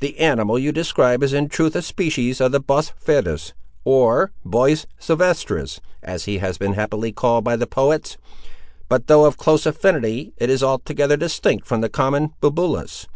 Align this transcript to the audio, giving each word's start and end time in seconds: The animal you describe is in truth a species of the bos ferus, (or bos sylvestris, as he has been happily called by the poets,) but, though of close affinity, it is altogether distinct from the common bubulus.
The 0.00 0.18
animal 0.18 0.58
you 0.58 0.72
describe 0.72 1.22
is 1.22 1.32
in 1.32 1.48
truth 1.48 1.76
a 1.76 1.82
species 1.82 2.40
of 2.40 2.50
the 2.50 2.58
bos 2.58 2.90
ferus, 3.00 3.52
(or 3.84 4.32
bos 4.44 4.86
sylvestris, 5.00 5.78
as 6.02 6.24
he 6.24 6.38
has 6.38 6.58
been 6.58 6.72
happily 6.72 7.12
called 7.12 7.44
by 7.44 7.54
the 7.54 7.68
poets,) 7.68 8.16
but, 8.88 9.06
though 9.06 9.24
of 9.26 9.36
close 9.36 9.66
affinity, 9.66 10.32
it 10.38 10.50
is 10.50 10.64
altogether 10.64 11.16
distinct 11.16 11.68
from 11.68 11.82
the 11.82 11.88
common 11.88 12.32
bubulus. 12.40 13.06